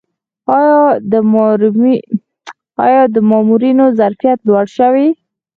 آیا 2.85 3.03
د 3.15 3.17
مامورینو 3.31 3.85
ظرفیت 3.99 4.39
لوړ 4.47 4.65
شوی؟ 4.77 5.07